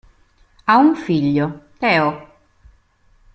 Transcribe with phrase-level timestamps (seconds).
[0.65, 2.09] Ha un figlio, Teo.